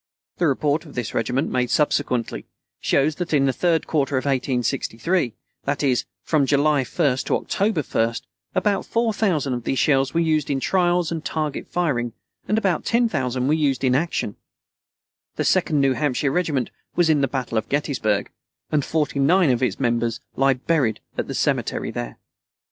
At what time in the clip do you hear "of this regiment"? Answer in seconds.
0.87-1.51